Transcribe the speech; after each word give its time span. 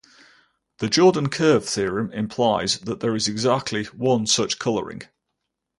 The 0.79 0.89
Jordan 0.89 1.29
curve 1.29 1.63
theorem 1.63 2.11
implies 2.11 2.79
that 2.79 3.01
there 3.01 3.15
is 3.15 3.27
exactly 3.27 3.83
one 3.83 4.25
such 4.25 4.57
coloring. 4.57 5.03